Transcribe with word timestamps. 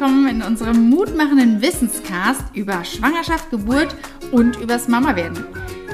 willkommen 0.00 0.28
in 0.28 0.42
unserem 0.42 0.88
mutmachenden 0.88 1.60
Wissenscast 1.60 2.42
über 2.54 2.82
Schwangerschaft, 2.86 3.50
Geburt 3.50 3.94
und 4.32 4.56
übers 4.56 4.88
Mama-Werden. 4.88 5.44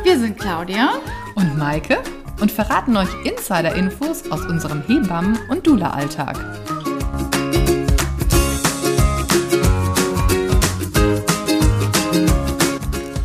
Wir 0.05 0.17
sind 0.17 0.39
Claudia 0.39 1.01
und 1.35 1.59
Maike 1.59 1.99
und 2.41 2.53
verraten 2.53 2.97
euch 2.97 3.09
Insider-Infos 3.25 4.31
aus 4.31 4.47
unserem 4.47 4.83
Hebammen- 4.83 5.41
und 5.49 5.67
Dula-Alltag. 5.67 6.39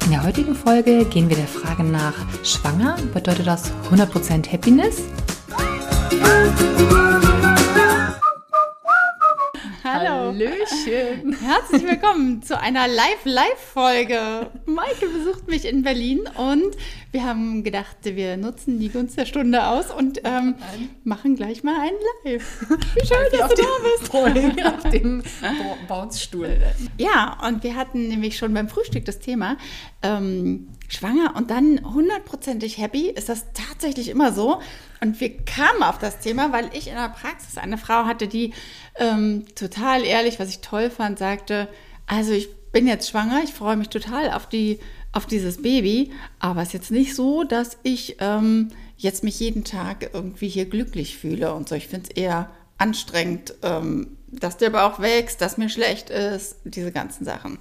In 0.05 0.09
der 0.09 0.23
heutigen 0.23 0.55
Folge 0.55 1.05
gehen 1.05 1.29
wir 1.29 1.37
der 1.37 1.45
Frage 1.45 1.83
nach, 1.83 2.15
schwanger 2.43 2.97
bedeutet 3.13 3.45
das 3.45 3.71
100% 3.91 4.51
Happiness? 4.51 5.03
Hallöchen. 10.01 11.33
Herzlich 11.41 11.83
willkommen 11.83 12.41
zu 12.41 12.59
einer 12.59 12.87
Live-Live-Folge. 12.87 14.49
Maike 14.65 15.07
besucht 15.07 15.47
mich 15.47 15.65
in 15.65 15.83
Berlin 15.83 16.21
und 16.37 16.75
wir 17.11 17.23
haben 17.23 17.63
gedacht, 17.63 17.97
wir 18.01 18.35
nutzen 18.35 18.79
die 18.79 18.89
Gunst 18.89 19.15
der 19.17 19.27
Stunde 19.27 19.63
aus 19.67 19.91
und 19.91 20.21
ähm, 20.23 20.55
machen 21.03 21.35
gleich 21.35 21.63
mal 21.63 21.79
ein 21.79 21.91
Live. 22.23 22.65
Wie 22.95 23.05
schön, 23.05 23.39
dass 23.39 23.53
du 23.53 23.61
da 23.61 23.67
bist. 23.99 24.65
auf 24.65 24.91
dem 24.91 25.21
Bounce-Stuhl. 25.87 26.57
Ja, 26.97 27.37
und 27.47 27.63
wir 27.63 27.75
hatten 27.75 28.07
nämlich 28.07 28.37
schon 28.37 28.55
beim 28.55 28.69
Frühstück 28.69 29.05
das 29.05 29.19
Thema, 29.19 29.57
ähm, 30.01 30.69
schwanger 30.87 31.35
und 31.35 31.51
dann 31.51 31.79
hundertprozentig 31.93 32.79
happy. 32.79 33.09
Ist 33.09 33.29
das 33.29 33.45
tatsächlich 33.53 34.09
immer 34.09 34.33
so? 34.33 34.61
Und 35.03 35.19
wir 35.19 35.35
kamen 35.45 35.81
auf 35.81 35.97
das 35.97 36.19
Thema, 36.19 36.53
weil 36.53 36.69
ich 36.73 36.87
in 36.87 36.95
der 36.95 37.09
Praxis 37.09 37.57
eine 37.57 37.79
Frau 37.79 38.05
hatte, 38.05 38.27
die 38.27 38.53
ähm, 38.95 39.45
total 39.55 40.03
ehrlich, 40.03 40.39
was 40.39 40.49
ich 40.49 40.59
toll 40.61 40.91
fand, 40.91 41.17
sagte, 41.17 41.67
also 42.05 42.31
ich 42.33 42.49
bin 42.71 42.87
jetzt 42.87 43.09
schwanger, 43.09 43.41
ich 43.43 43.51
freue 43.51 43.77
mich 43.77 43.89
total 43.89 44.31
auf, 44.31 44.47
die, 44.47 44.79
auf 45.11 45.25
dieses 45.25 45.61
Baby, 45.61 46.11
aber 46.39 46.61
es 46.61 46.69
ist 46.69 46.73
jetzt 46.73 46.91
nicht 46.91 47.15
so, 47.15 47.43
dass 47.43 47.77
ich 47.81 48.17
ähm, 48.19 48.69
jetzt 48.95 49.23
mich 49.23 49.39
jeden 49.39 49.63
Tag 49.63 50.11
irgendwie 50.13 50.49
hier 50.49 50.65
glücklich 50.65 51.17
fühle 51.17 51.53
und 51.53 51.67
so. 51.67 51.75
Ich 51.75 51.87
finde 51.87 52.09
es 52.09 52.15
eher 52.15 52.51
anstrengend, 52.77 53.55
ähm, 53.63 54.17
dass 54.27 54.57
der 54.57 54.69
Bauch 54.69 54.99
wächst, 54.99 55.41
dass 55.41 55.57
mir 55.57 55.69
schlecht 55.69 56.11
ist, 56.11 56.57
diese 56.63 56.91
ganzen 56.91 57.25
Sachen. 57.25 57.57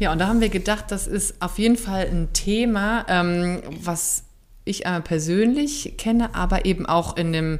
Ja, 0.00 0.10
und 0.10 0.18
da 0.18 0.26
haben 0.26 0.40
wir 0.40 0.48
gedacht, 0.48 0.86
das 0.88 1.06
ist 1.06 1.40
auf 1.40 1.58
jeden 1.58 1.76
Fall 1.76 2.06
ein 2.06 2.32
Thema, 2.32 3.06
ähm, 3.08 3.62
was 3.80 4.23
ich 4.64 4.86
einmal 4.86 5.02
persönlich 5.02 5.94
kenne, 5.98 6.34
aber 6.34 6.64
eben 6.64 6.86
auch 6.86 7.16
in 7.16 7.32
dem 7.32 7.58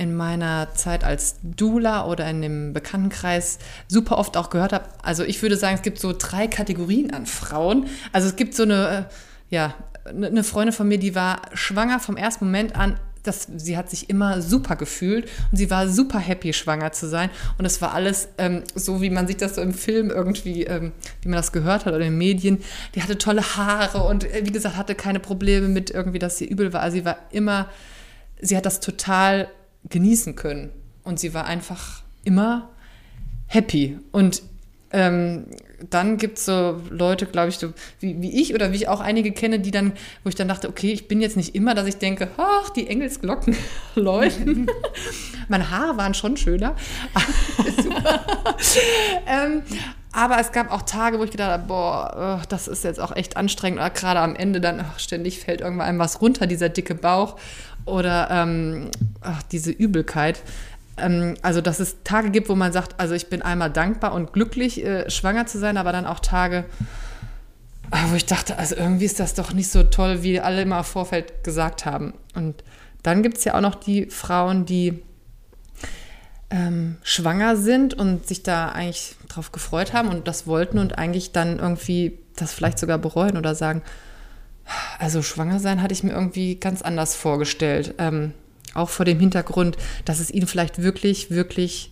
in 0.00 0.16
meiner 0.16 0.72
Zeit 0.74 1.04
als 1.04 1.36
Dula 1.42 2.06
oder 2.06 2.26
in 2.30 2.40
dem 2.40 2.72
Bekanntenkreis 2.72 3.58
super 3.86 4.16
oft 4.16 4.38
auch 4.38 4.48
gehört 4.48 4.72
habe. 4.72 4.86
Also 5.02 5.24
ich 5.24 5.42
würde 5.42 5.58
sagen, 5.58 5.74
es 5.74 5.82
gibt 5.82 5.98
so 5.98 6.14
drei 6.16 6.46
Kategorien 6.46 7.12
an 7.12 7.26
Frauen. 7.26 7.86
Also 8.10 8.26
es 8.26 8.36
gibt 8.36 8.54
so 8.54 8.62
eine, 8.62 9.08
äh, 9.10 9.54
ja, 9.54 9.74
eine 10.08 10.42
Freundin 10.42 10.72
von 10.72 10.88
mir, 10.88 10.96
die 10.96 11.14
war 11.14 11.42
schwanger 11.52 12.00
vom 12.00 12.16
ersten 12.16 12.46
Moment 12.46 12.76
an 12.76 12.98
das, 13.22 13.48
sie 13.56 13.76
hat 13.76 13.90
sich 13.90 14.08
immer 14.08 14.40
super 14.40 14.76
gefühlt 14.76 15.28
und 15.50 15.58
sie 15.58 15.70
war 15.70 15.88
super 15.88 16.18
happy, 16.18 16.52
schwanger 16.52 16.92
zu 16.92 17.08
sein. 17.08 17.30
Und 17.58 17.64
es 17.64 17.82
war 17.82 17.92
alles 17.92 18.28
ähm, 18.38 18.62
so, 18.74 19.02
wie 19.02 19.10
man 19.10 19.26
sich 19.26 19.36
das 19.36 19.56
so 19.56 19.60
im 19.60 19.74
Film 19.74 20.10
irgendwie, 20.10 20.64
ähm, 20.64 20.92
wie 21.22 21.28
man 21.28 21.36
das 21.36 21.52
gehört 21.52 21.84
hat 21.84 21.94
oder 21.94 22.04
in 22.04 22.12
den 22.12 22.18
Medien. 22.18 22.58
Die 22.94 23.02
hatte 23.02 23.18
tolle 23.18 23.42
Haare 23.56 24.04
und 24.04 24.24
äh, 24.24 24.42
wie 24.44 24.52
gesagt, 24.52 24.76
hatte 24.76 24.94
keine 24.94 25.20
Probleme 25.20 25.68
mit 25.68 25.90
irgendwie, 25.90 26.18
dass 26.18 26.38
sie 26.38 26.46
übel 26.46 26.72
war. 26.72 26.80
Also 26.80 26.98
sie 26.98 27.04
war 27.04 27.18
immer, 27.30 27.68
sie 28.40 28.56
hat 28.56 28.66
das 28.66 28.80
total 28.80 29.48
genießen 29.88 30.36
können. 30.36 30.70
Und 31.02 31.18
sie 31.18 31.34
war 31.34 31.46
einfach 31.46 32.02
immer 32.24 32.70
happy. 33.46 33.98
Und 34.12 34.42
ähm, 34.92 35.46
dann 35.88 36.18
gibt 36.18 36.38
es 36.38 36.44
so 36.44 36.80
Leute, 36.90 37.26
glaube 37.26 37.48
ich, 37.48 37.58
so 37.58 37.72
wie, 38.00 38.20
wie 38.20 38.40
ich 38.40 38.54
oder 38.54 38.72
wie 38.72 38.76
ich 38.76 38.88
auch 38.88 39.00
einige 39.00 39.32
kenne, 39.32 39.60
die 39.60 39.70
dann, 39.70 39.92
wo 40.24 40.28
ich 40.28 40.34
dann 40.34 40.48
dachte, 40.48 40.68
okay, 40.68 40.92
ich 40.92 41.08
bin 41.08 41.20
jetzt 41.20 41.36
nicht 41.36 41.54
immer, 41.54 41.74
dass 41.74 41.86
ich 41.86 41.96
denke, 41.96 42.28
ach, 42.36 42.70
die 42.70 42.88
Engelsglocken 42.88 43.56
läuten. 43.94 44.66
Meine 45.48 45.70
Haare 45.70 45.96
waren 45.96 46.14
schon 46.14 46.36
schöner. 46.36 46.76
ähm, 49.26 49.62
aber 50.12 50.40
es 50.40 50.50
gab 50.50 50.72
auch 50.72 50.82
Tage, 50.82 51.18
wo 51.18 51.24
ich 51.24 51.30
gedacht 51.30 51.50
habe, 51.50 51.64
boah, 51.66 52.42
das 52.48 52.66
ist 52.66 52.82
jetzt 52.82 52.98
auch 52.98 53.14
echt 53.14 53.36
anstrengend. 53.36 53.78
Oder 53.78 53.90
gerade 53.90 54.20
am 54.20 54.34
Ende 54.34 54.60
dann 54.60 54.80
ach, 54.80 54.98
ständig 54.98 55.38
fällt 55.38 55.60
irgendwann 55.60 55.86
einem 55.86 55.98
was 56.00 56.20
runter, 56.20 56.46
dieser 56.46 56.68
dicke 56.68 56.94
Bauch 56.94 57.36
oder 57.84 58.28
ähm, 58.30 58.90
ach, 59.20 59.42
diese 59.44 59.70
Übelkeit 59.70 60.42
ähm, 61.00 61.34
also 61.42 61.60
dass 61.60 61.80
es 61.80 61.96
Tage 62.04 62.30
gibt, 62.30 62.48
wo 62.48 62.54
man 62.54 62.72
sagt, 62.72 62.98
also 62.98 63.14
ich 63.14 63.28
bin 63.28 63.42
einmal 63.42 63.70
dankbar 63.70 64.12
und 64.12 64.32
glücklich, 64.32 64.84
äh, 64.84 65.10
schwanger 65.10 65.46
zu 65.46 65.58
sein, 65.58 65.76
aber 65.76 65.92
dann 65.92 66.06
auch 66.06 66.20
Tage, 66.20 66.64
äh, 67.90 68.10
wo 68.10 68.14
ich 68.16 68.26
dachte, 68.26 68.58
also 68.58 68.76
irgendwie 68.76 69.04
ist 69.04 69.20
das 69.20 69.34
doch 69.34 69.52
nicht 69.52 69.70
so 69.70 69.82
toll, 69.82 70.22
wie 70.22 70.40
alle 70.40 70.62
immer 70.62 70.78
im 70.78 70.84
Vorfeld 70.84 71.44
gesagt 71.44 71.86
haben. 71.86 72.14
Und 72.34 72.62
dann 73.02 73.22
gibt 73.22 73.38
es 73.38 73.44
ja 73.44 73.54
auch 73.54 73.60
noch 73.60 73.74
die 73.74 74.06
Frauen, 74.06 74.66
die 74.66 75.02
ähm, 76.50 76.96
schwanger 77.02 77.56
sind 77.56 77.94
und 77.94 78.26
sich 78.26 78.42
da 78.42 78.70
eigentlich 78.70 79.16
drauf 79.28 79.52
gefreut 79.52 79.92
haben 79.92 80.08
und 80.08 80.26
das 80.26 80.46
wollten 80.46 80.78
und 80.78 80.98
eigentlich 80.98 81.32
dann 81.32 81.58
irgendwie 81.58 82.18
das 82.36 82.52
vielleicht 82.52 82.78
sogar 82.78 82.98
bereuen 82.98 83.36
oder 83.36 83.54
sagen, 83.54 83.82
also 84.98 85.22
schwanger 85.22 85.60
sein 85.60 85.82
hatte 85.82 85.94
ich 85.94 86.02
mir 86.02 86.12
irgendwie 86.12 86.56
ganz 86.56 86.82
anders 86.82 87.14
vorgestellt. 87.14 87.94
Ähm, 87.98 88.34
auch 88.74 88.88
vor 88.88 89.04
dem 89.04 89.18
Hintergrund, 89.20 89.76
dass 90.04 90.20
es 90.20 90.30
ihnen 90.30 90.46
vielleicht 90.46 90.82
wirklich, 90.82 91.30
wirklich 91.30 91.90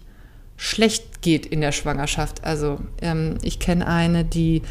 schlecht 0.56 1.22
geht 1.22 1.46
in 1.46 1.60
der 1.60 1.72
Schwangerschaft. 1.72 2.44
Also 2.44 2.80
ähm, 3.00 3.38
ich 3.42 3.58
kenne 3.60 3.86
eine, 3.86 4.24
die 4.24 4.62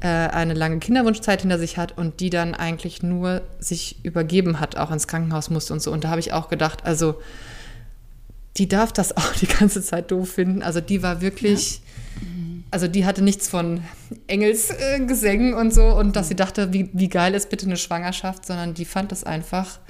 äh, 0.00 0.06
eine 0.06 0.54
lange 0.54 0.78
Kinderwunschzeit 0.78 1.42
hinter 1.42 1.58
sich 1.58 1.76
hat 1.76 1.96
und 1.96 2.20
die 2.20 2.30
dann 2.30 2.54
eigentlich 2.54 3.02
nur 3.02 3.42
sich 3.58 3.96
übergeben 4.02 4.60
hat, 4.60 4.76
auch 4.76 4.90
ins 4.90 5.08
Krankenhaus 5.08 5.50
musste 5.50 5.72
und 5.72 5.82
so. 5.82 5.92
Und 5.92 6.04
da 6.04 6.10
habe 6.10 6.20
ich 6.20 6.32
auch 6.32 6.48
gedacht, 6.48 6.84
also 6.84 7.16
die 8.56 8.68
darf 8.68 8.92
das 8.92 9.16
auch 9.16 9.32
die 9.34 9.46
ganze 9.46 9.82
Zeit 9.82 10.10
doof 10.10 10.30
finden. 10.30 10.62
Also 10.62 10.80
die 10.80 11.02
war 11.02 11.20
wirklich, 11.20 11.80
ja. 12.20 12.26
also 12.70 12.86
die 12.88 13.04
hatte 13.04 13.22
nichts 13.22 13.48
von 13.48 13.82
Engelsgesängen 14.26 15.52
äh, 15.52 15.56
und 15.56 15.72
so 15.72 15.86
und 15.86 16.16
dass 16.16 16.28
sie 16.28 16.36
dachte, 16.36 16.72
wie, 16.72 16.90
wie 16.92 17.08
geil 17.08 17.34
ist 17.34 17.50
bitte 17.50 17.66
eine 17.66 17.76
Schwangerschaft, 17.76 18.46
sondern 18.46 18.74
die 18.74 18.84
fand 18.84 19.12
das 19.12 19.24
einfach 19.24 19.80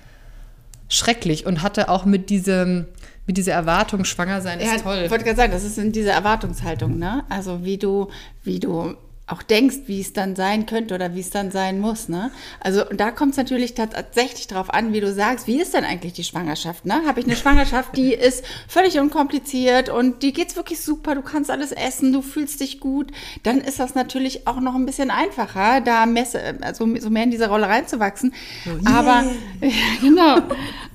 schrecklich 0.90 1.46
und 1.46 1.62
hatte 1.62 1.88
auch 1.88 2.04
mit 2.04 2.28
diesem 2.28 2.84
mit 3.26 3.36
dieser 3.36 3.52
Erwartung 3.52 4.04
schwanger 4.04 4.40
sein 4.40 4.58
ist 4.58 4.66
ja, 4.66 4.78
toll. 4.78 5.02
Ich 5.04 5.10
wollte 5.10 5.24
gerade 5.24 5.36
sagen, 5.36 5.52
das 5.52 5.62
ist 5.62 5.78
in 5.78 5.92
dieser 5.92 6.12
Erwartungshaltung, 6.12 6.98
ne? 6.98 7.24
Also 7.28 7.64
wie 7.64 7.78
du 7.78 8.08
wie 8.42 8.58
du 8.58 8.96
auch 9.30 9.42
denkst, 9.42 9.80
wie 9.86 10.00
es 10.00 10.12
dann 10.12 10.36
sein 10.36 10.66
könnte 10.66 10.94
oder 10.94 11.14
wie 11.14 11.20
es 11.20 11.30
dann 11.30 11.50
sein 11.50 11.80
muss. 11.80 12.08
Ne? 12.08 12.30
Also 12.60 12.84
da 12.84 13.10
kommt 13.10 13.32
es 13.32 13.36
natürlich 13.36 13.74
tatsächlich 13.74 14.46
darauf 14.46 14.70
an, 14.70 14.92
wie 14.92 15.00
du 15.00 15.12
sagst, 15.12 15.46
wie 15.46 15.60
ist 15.60 15.74
denn 15.74 15.84
eigentlich 15.84 16.12
die 16.12 16.24
Schwangerschaft? 16.24 16.84
Ne? 16.84 17.02
Habe 17.06 17.20
ich 17.20 17.26
eine 17.26 17.36
Schwangerschaft, 17.36 17.96
die 17.96 18.12
ist 18.14 18.44
völlig 18.68 18.98
unkompliziert 18.98 19.88
und 19.88 20.22
die 20.22 20.32
geht's 20.32 20.56
wirklich 20.56 20.80
super, 20.80 21.14
du 21.14 21.22
kannst 21.22 21.50
alles 21.50 21.72
essen, 21.72 22.12
du 22.12 22.22
fühlst 22.22 22.60
dich 22.60 22.80
gut, 22.80 23.12
dann 23.42 23.60
ist 23.60 23.78
das 23.78 23.94
natürlich 23.94 24.46
auch 24.46 24.60
noch 24.60 24.74
ein 24.74 24.86
bisschen 24.86 25.10
einfacher, 25.10 25.80
da 25.80 26.06
Messe, 26.06 26.58
also 26.60 26.86
so 26.98 27.10
mehr 27.10 27.24
in 27.24 27.30
diese 27.30 27.48
Rolle 27.48 27.68
reinzuwachsen. 27.68 28.34
Oh 28.66 28.70
yeah. 28.70 28.98
Aber 28.98 29.24
ja, 29.60 29.70
genau. 30.00 30.38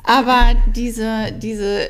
Aber 0.04 0.56
diese, 0.76 1.32
diese 1.32 1.90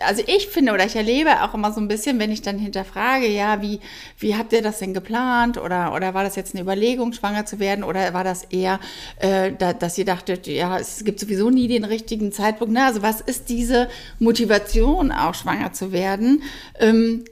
also 0.00 0.22
ich 0.26 0.48
finde 0.48 0.72
oder 0.72 0.84
ich 0.84 0.96
erlebe 0.96 1.42
auch 1.42 1.54
immer 1.54 1.72
so 1.72 1.80
ein 1.80 1.88
bisschen, 1.88 2.18
wenn 2.18 2.32
ich 2.32 2.42
dann 2.42 2.58
hinterfrage, 2.58 3.28
ja, 3.28 3.62
wie, 3.62 3.80
wie 4.18 4.34
habt 4.36 4.52
ihr 4.52 4.62
das 4.62 4.78
denn 4.78 4.94
geplant 4.94 5.58
oder, 5.58 5.94
oder 5.94 6.14
war 6.14 6.24
das 6.24 6.36
jetzt 6.36 6.54
eine 6.54 6.62
Überlegung, 6.62 7.12
schwanger 7.12 7.46
zu 7.46 7.58
werden 7.60 7.84
oder 7.84 8.12
war 8.14 8.24
das 8.24 8.44
eher, 8.44 8.80
äh, 9.18 9.52
da, 9.56 9.72
dass 9.72 9.96
ihr 9.98 10.04
dachtet, 10.04 10.46
ja, 10.46 10.78
es 10.78 11.04
gibt 11.04 11.20
sowieso 11.20 11.50
nie 11.50 11.68
den 11.68 11.84
richtigen 11.84 12.32
Zeitpunkt. 12.32 12.74
Ne? 12.74 12.84
Also 12.84 13.02
was 13.02 13.20
ist 13.20 13.48
diese 13.48 13.88
Motivation 14.18 15.12
auch 15.12 15.34
schwanger 15.34 15.72
zu 15.72 15.92
werden? 15.92 16.42
Ähm, 16.78 17.24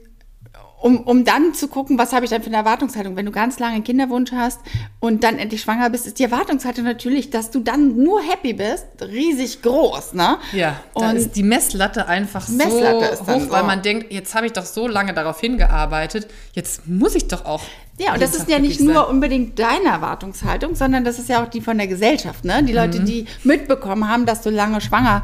um, 0.83 0.99
um 0.99 1.23
dann 1.23 1.53
zu 1.53 1.69
gucken, 1.69 1.97
was 1.97 2.11
habe 2.11 2.25
ich 2.25 2.31
dann 2.31 2.41
für 2.41 2.47
eine 2.47 2.57
Erwartungshaltung. 2.57 3.15
Wenn 3.15 3.25
du 3.25 3.31
ganz 3.31 3.57
lange 3.57 3.75
einen 3.75 3.85
Kinderwunsch 3.85 4.33
hast 4.33 4.59
und 4.99 5.23
dann 5.23 5.39
endlich 5.39 5.61
schwanger 5.61 5.89
bist, 5.89 6.07
ist 6.07 6.19
die 6.19 6.23
Erwartungshaltung 6.23 6.83
natürlich, 6.83 7.29
dass 7.29 7.51
du 7.51 7.61
dann 7.61 8.03
nur 8.03 8.21
happy 8.21 8.51
bist, 8.51 8.85
riesig 8.99 9.61
groß, 9.61 10.13
ne? 10.13 10.37
Ja, 10.51 10.75
da 10.93 11.11
und 11.11 11.15
ist 11.15 11.37
die 11.37 11.43
Messlatte 11.43 12.07
einfach 12.07 12.49
Messlatte 12.49 13.15
so 13.15 13.27
hoch, 13.27 13.39
so. 13.39 13.51
weil 13.51 13.63
man 13.63 13.81
denkt, 13.81 14.11
jetzt 14.11 14.35
habe 14.35 14.45
ich 14.45 14.51
doch 14.51 14.65
so 14.65 14.85
lange 14.89 15.13
darauf 15.13 15.39
hingearbeitet, 15.39 16.27
jetzt 16.51 16.85
muss 16.85 17.15
ich 17.15 17.29
doch 17.29 17.45
auch 17.45 17.61
ja, 17.99 18.15
und 18.15 18.23
das 18.23 18.33
ist 18.33 18.49
ja 18.49 18.57
nicht 18.57 18.81
nur 18.81 18.95
sein. 18.95 19.05
unbedingt 19.05 19.59
deine 19.59 19.89
Erwartungshaltung, 19.89 20.73
sondern 20.73 21.03
das 21.03 21.19
ist 21.19 21.29
ja 21.29 21.43
auch 21.43 21.47
die 21.47 21.61
von 21.61 21.77
der 21.77 21.85
Gesellschaft, 21.85 22.43
ne? 22.43 22.63
Die 22.63 22.73
Leute, 22.73 22.99
mhm. 22.99 23.05
die 23.05 23.25
mitbekommen 23.43 24.09
haben, 24.09 24.25
dass 24.25 24.41
du 24.41 24.49
lange 24.49 24.81
schwanger 24.81 25.21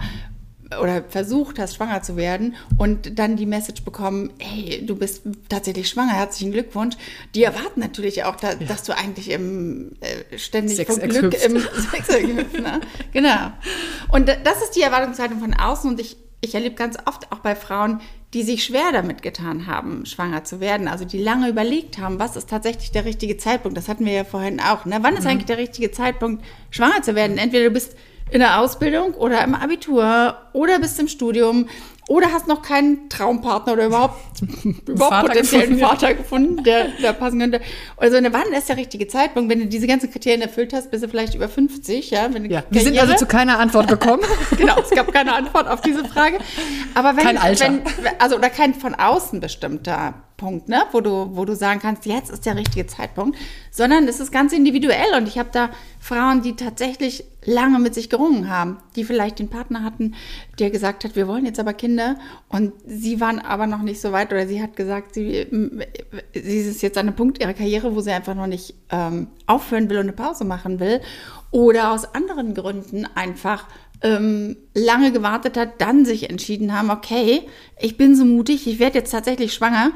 oder 0.81 1.04
versucht 1.04 1.57
hast, 1.57 1.75
schwanger 1.75 2.01
zu 2.04 2.16
werden 2.16 2.56
und 2.77 3.18
dann 3.18 3.36
die 3.36 3.45
Message 3.45 3.83
bekommen, 3.83 4.31
hey, 4.39 4.86
du 4.86 4.95
bist 4.95 5.24
tatsächlich 5.50 5.89
schwanger, 5.89 6.13
herzlichen 6.13 6.51
Glückwunsch. 6.51 6.95
Die 7.33 7.44
erwarten 7.44 7.80
natürlich 7.80 8.24
auch, 8.24 8.36
da, 8.36 8.51
ja. 8.51 8.56
dass 8.68 8.83
du 8.83 8.95
eigentlich 8.95 9.31
im 9.31 9.94
äh, 10.01 10.38
ständig 10.38 10.77
Sex 10.77 10.98
vom 10.98 11.10
Glück 11.10 11.33
im 11.44 11.60
Sex 11.92 12.07
ne? 12.10 12.81
Genau. 13.13 13.51
Und 14.12 14.30
das 14.30 14.62
ist 14.62 14.75
die 14.75 14.81
Erwartungshaltung 14.81 15.39
von 15.39 15.54
außen 15.56 15.89
und 15.89 16.00
ich, 16.00 16.18
ich 16.42 16.54
erlebe 16.54 16.75
ganz 16.75 16.98
oft 17.06 17.31
auch 17.31 17.39
bei 17.39 17.56
Frauen, 17.56 18.01
die 18.36 18.44
sich 18.44 18.63
schwer 18.63 18.92
damit 18.92 19.24
getan 19.24 19.65
haben, 19.65 20.06
schwanger 20.06 20.44
zu 20.44 20.60
werden, 20.60 20.88
also 20.88 21.04
die 21.04 21.18
lange 21.18 21.50
überlegt 21.50 21.98
haben, 21.98 22.19
was 22.19 22.36
ist 22.36 22.48
tatsächlich 22.48 22.92
der 22.92 23.06
richtige 23.06 23.38
Zeitpunkt. 23.38 23.75
Das 23.75 23.88
hatten 23.88 24.06
wir 24.06 24.13
ja 24.13 24.24
vorhin 24.24 24.60
auch. 24.60 24.86
Ne? 24.86 25.00
Wann 25.01 25.18
ist 25.18 25.25
eigentlich 25.25 25.45
der 25.45 25.57
richtige 25.57 25.89
Zeitpunkt, 25.89 26.45
schwanger 26.69 27.01
zu 27.01 27.15
werden? 27.15 27.39
Entweder 27.39 27.65
du 27.65 27.72
bist 27.72 27.95
in 28.31 28.40
der 28.40 28.60
Ausbildung 28.60 29.14
oder 29.14 29.44
im 29.44 29.56
Abitur 29.56 30.36
oder 30.54 30.80
bist 30.80 31.00
im 31.00 31.08
Studium 31.08 31.68
oder 32.10 32.34
hast 32.34 32.48
noch 32.48 32.64
keinen 32.64 33.08
Traumpartner 33.08 33.74
oder 33.74 33.86
überhaupt, 33.86 34.42
überhaupt 34.88 35.14
Vater 35.14 35.28
potenziellen 35.28 35.78
gefunden, 35.78 35.80
ja. 35.80 35.88
Vater 35.88 36.14
gefunden, 36.16 36.64
der, 36.64 36.88
der 37.02 37.14
passen 37.14 37.40
könnte. 37.40 37.62
Also 37.98 38.18
wann 38.32 38.52
ist 38.52 38.68
der 38.68 38.78
richtige 38.78 39.08
Zeitpunkt? 39.08 39.50
Wenn 39.52 39.60
du 39.60 39.68
diese 39.68 39.86
ganzen 39.86 40.12
Kriterien 40.12 40.42
erfüllt 40.42 40.74
hast, 40.74 40.90
bist 40.90 41.04
du 41.04 41.08
vielleicht 41.08 41.36
über 41.36 41.48
50, 41.48 42.10
ja? 42.10 42.34
Wenn 42.34 42.50
Ja, 42.50 42.64
wir 42.72 42.82
sind 42.82 42.98
also 42.98 43.14
zu 43.14 43.28
keiner 43.28 43.60
Antwort 43.60 43.88
gekommen. 43.90 44.24
genau, 44.58 44.80
es 44.82 44.90
gab 44.90 45.14
keine 45.14 45.36
Antwort 45.36 45.68
auf 45.68 45.82
diese 45.82 46.04
Frage. 46.04 46.40
Aber 46.96 47.16
wenn, 47.16 47.24
Kein 47.26 47.38
Alter. 47.38 47.66
wenn 47.66 47.82
also 48.18 48.38
oder 48.38 48.50
kein 48.50 48.74
von 48.74 48.96
außen 48.96 49.40
bestimmter 49.40 50.16
Punkt, 50.36 50.70
ne, 50.70 50.84
wo 50.94 51.02
du, 51.02 51.36
wo 51.36 51.46
du 51.46 51.54
sagen 51.54 51.80
kannst, 51.82 52.06
jetzt 52.06 52.32
ist 52.32 52.46
der 52.46 52.56
richtige 52.56 52.88
Zeitpunkt, 52.88 53.38
sondern 53.72 54.08
es 54.08 54.20
ist 54.22 54.32
ganz 54.32 54.54
individuell 54.54 55.14
und 55.18 55.28
ich 55.28 55.38
habe 55.38 55.50
da 55.52 55.70
Frauen, 56.00 56.42
die 56.42 56.56
tatsächlich 56.56 57.26
lange 57.44 57.78
mit 57.80 57.94
sich 57.94 58.10
gerungen 58.10 58.50
haben, 58.50 58.78
die 58.96 59.04
vielleicht 59.04 59.40
den 59.40 59.50
Partner 59.50 59.84
hatten, 59.84 60.16
der 60.58 60.70
gesagt 60.70 61.04
hat, 61.04 61.18
wir 61.18 61.28
wollen 61.28 61.46
jetzt 61.46 61.60
aber 61.60 61.74
Kinder 61.74 61.99
und 62.50 62.74
sie 62.86 63.19
waren 63.19 63.40
aber 63.40 63.68
noch 63.68 63.81
nicht 63.81 64.01
so 64.01 64.12
weit 64.12 64.31
oder 64.31 64.48
sie 64.48 64.62
hat 64.62 64.75
gesagt, 64.75 65.13
sie, 65.13 65.48
sie 66.34 66.57
ist 66.57 66.81
jetzt 66.81 66.98
an 66.98 67.07
einem 67.07 67.16
Punkt 67.16 67.42
ihrer 67.42 67.54
Karriere, 67.54 67.96
wo 67.96 68.01
sie 68.01 68.12
einfach 68.12 68.36
noch 68.36 68.48
nicht 68.48 68.74
ähm, 68.92 69.28
aufhören 69.46 69.90
will 69.90 69.98
und 69.98 70.04
eine 70.04 70.13
Pause 70.13 70.46
machen 70.46 70.80
will 70.80 71.01
oder 71.51 71.92
aus 71.92 72.13
anderen 72.13 72.54
Gründen 72.54 73.07
einfach 73.16 73.66
ähm, 74.01 74.57
lange 74.74 75.12
gewartet 75.12 75.57
hat, 75.57 75.81
dann 75.81 76.06
sich 76.06 76.30
entschieden 76.30 76.74
haben, 76.78 76.90
okay, 76.90 77.44
ich 77.80 77.98
bin 77.98 78.16
so 78.16 78.25
mutig, 78.25 78.68
ich 78.68 78.80
werde 78.80 79.00
jetzt 79.00 79.12
tatsächlich 79.12 79.54
schwanger. 79.54 79.92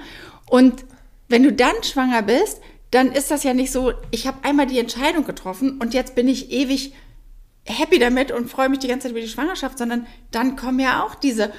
Und 0.50 0.86
wenn 1.30 1.44
du 1.44 1.54
dann 1.54 1.84
schwanger 1.84 2.22
bist, 2.22 2.62
dann 2.92 3.12
ist 3.12 3.32
das 3.32 3.44
ja 3.44 3.54
nicht 3.54 3.72
so, 3.72 3.94
ich 4.12 4.28
habe 4.28 4.44
einmal 4.44 4.68
die 4.68 4.80
Entscheidung 4.80 5.26
getroffen 5.26 5.80
und 5.80 5.94
jetzt 5.94 6.16
bin 6.16 6.28
ich 6.28 6.52
ewig 6.52 6.94
happy 7.66 7.98
damit 7.98 8.32
und 8.32 8.50
freue 8.50 8.70
mich 8.70 8.80
die 8.80 8.88
ganze 8.88 9.04
Zeit 9.04 9.12
über 9.12 9.22
die 9.22 9.30
Schwangerschaft, 9.30 9.78
sondern 9.78 10.06
dann 10.32 10.56
kommen 10.56 10.80
ja 10.80 11.04
auch 11.04 11.16
diese, 11.16 11.52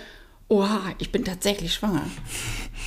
oha, 0.49 0.81
ich 0.99 1.11
bin 1.11 1.25
tatsächlich 1.25 1.75
schwanger. 1.75 2.03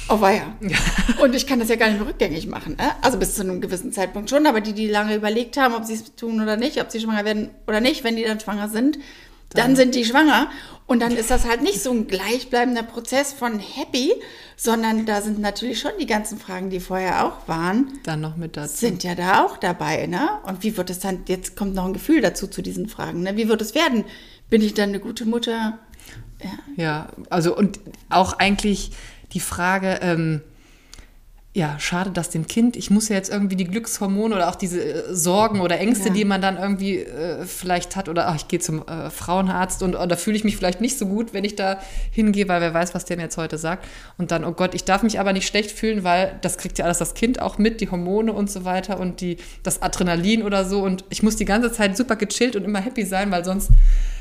Oh 0.10 0.22
weia. 0.22 0.56
Und 1.22 1.36
ich 1.36 1.48
kann 1.48 1.60
das 1.60 1.70
ja 1.70 1.76
gar 1.76 1.90
nicht 1.90 2.00
mehr 2.00 2.08
rückgängig 2.08 2.48
machen. 2.48 2.78
Äh? 2.80 2.90
Also 3.02 3.18
bis 3.18 3.36
zu 3.36 3.42
einem 3.42 3.60
gewissen 3.62 3.92
Zeitpunkt 3.92 4.30
schon, 4.30 4.46
aber 4.48 4.62
die, 4.62 4.74
die 4.74 4.88
lange 4.88 5.16
überlegt 5.16 5.58
haben, 5.58 5.74
ob 5.76 5.84
sie 5.84 5.96
es 5.96 6.16
tun 6.16 6.42
oder 6.42 6.56
nicht, 6.56 6.82
ob 6.82 6.92
sie 6.92 7.00
schwanger 7.02 7.26
werden 7.26 7.50
oder 7.68 7.82
nicht, 7.82 8.04
wenn 8.04 8.16
die 8.16 8.24
dann 8.24 8.40
schwanger 8.40 8.70
sind, 8.70 9.00
dann 9.54 9.76
sind 9.76 9.96
die 9.96 10.06
schwanger. 10.06 10.50
Und 10.88 11.02
dann 11.02 11.12
ist 11.12 11.32
das 11.32 11.46
halt 11.46 11.62
nicht 11.62 11.82
so 11.82 11.92
ein 11.92 12.08
gleichbleibender 12.08 12.84
Prozess 12.84 13.34
von 13.34 13.60
happy, 13.60 14.14
sondern 14.56 15.06
da 15.06 15.22
sind 15.22 15.40
natürlich 15.40 15.80
schon 15.80 15.92
die 16.00 16.06
ganzen 16.06 16.38
Fragen, 16.38 16.70
die 16.70 16.80
vorher 16.80 17.26
auch 17.26 17.48
waren, 17.48 18.00
Dann 18.04 18.22
noch 18.22 18.38
mit 18.38 18.56
dazu. 18.56 18.76
sind 18.76 19.04
ja 19.04 19.16
da 19.16 19.44
auch 19.46 19.58
dabei, 19.58 20.08
ne? 20.08 20.30
Und 20.44 20.64
wie 20.64 20.78
wird 20.78 20.90
es 20.90 21.00
dann, 21.00 21.24
jetzt 21.28 21.56
kommt 21.58 21.76
noch 21.76 21.86
ein 21.86 21.94
Gefühl 21.94 22.22
dazu 22.22 22.48
zu 22.48 22.62
diesen 22.62 22.88
Fragen, 22.88 23.24
ne? 23.24 23.36
Wie 23.36 23.50
wird 23.50 23.62
es 23.62 23.76
werden? 23.76 24.06
Bin 24.50 24.62
ich 24.62 24.74
dann 24.74 24.90
eine 24.90 25.00
gute 25.02 25.26
Mutter? 25.26 25.78
Ja. 26.44 26.50
Ja, 26.76 27.08
also 27.30 27.56
und 27.56 27.80
auch 28.10 28.34
eigentlich 28.34 28.92
die 29.34 29.40
Frage, 29.40 30.00
ähm, 30.02 30.42
ja, 31.54 31.80
schade, 31.80 32.12
dass 32.12 32.30
dem 32.30 32.46
Kind, 32.46 32.76
ich 32.76 32.92
muss 32.92 33.10
ja 33.10 33.16
jetzt 33.16 33.32
irgendwie 33.32 33.56
die 33.56 33.64
Glückshormone 33.64 34.36
oder 34.36 34.48
auch 34.50 34.54
diese 34.56 34.80
äh, 34.80 35.16
Sorgen 35.16 35.60
oder 35.62 35.80
Ängste, 35.80 36.10
Ja. 36.10 36.14
die 36.14 36.24
man 36.24 36.40
dann 36.40 36.56
irgendwie 36.56 37.00
äh, 37.00 37.46
vielleicht 37.48 37.96
hat 37.96 38.10
oder 38.10 38.28
ach, 38.28 38.36
ich 38.36 38.48
gehe 38.48 38.60
zum 38.60 38.88
äh, 38.88 39.10
Frauenarzt 39.10 39.82
und 39.82 39.94
da 39.94 40.16
fühle 40.18 40.38
ich 40.38 40.44
mich 40.44 40.56
vielleicht 40.56 40.82
nicht 40.82 41.00
so 41.00 41.08
gut, 41.08 41.34
wenn 41.34 41.44
ich 41.44 41.56
da 41.56 41.80
hingehe, 42.12 42.48
weil 42.48 42.62
wer 42.62 42.76
weiß, 42.76 42.94
was 42.94 43.06
der 43.06 43.18
mir 43.18 43.24
jetzt 43.24 43.38
heute 43.38 43.58
sagt. 43.58 43.88
Und 44.20 44.30
dann, 44.30 44.46
oh 44.46 44.52
Gott, 44.52 44.76
ich 44.76 44.84
darf 44.84 45.02
mich 45.02 45.20
aber 45.20 45.34
nicht 45.34 45.48
schlecht 45.48 45.72
fühlen, 45.72 46.04
weil 46.04 46.38
das 46.42 46.60
kriegt 46.60 46.78
ja 46.78 46.86
alles 46.86 47.00
das 47.00 47.16
Kind 47.16 47.42
auch 47.42 47.58
mit, 47.58 47.82
die 47.82 47.90
Hormone 47.90 48.34
und 48.34 48.52
so 48.52 48.64
weiter 48.64 49.00
und 49.00 49.20
die, 49.22 49.38
das 49.64 49.82
Adrenalin 49.82 50.44
oder 50.44 50.64
so. 50.64 50.84
Und 50.84 51.06
ich 51.10 51.24
muss 51.24 51.38
die 51.38 51.46
ganze 51.46 51.72
Zeit 51.72 51.98
super 51.98 52.18
gechillt 52.18 52.56
und 52.56 52.66
immer 52.66 52.82
happy 52.82 53.04
sein, 53.04 53.32
weil 53.32 53.44
sonst 53.44 53.72